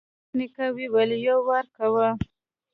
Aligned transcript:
ميرويس 0.03 0.33
نيکه 0.37 0.65
وويل: 0.75 1.11
يو 1.25 1.37
وار 1.47 1.65
کوو. 1.75 2.07